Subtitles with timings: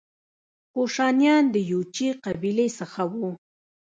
[0.73, 3.29] کوشانیان د یوچي قبیلې څخه وو